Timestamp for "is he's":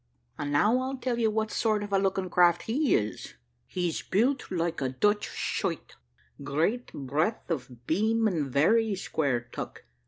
2.95-4.01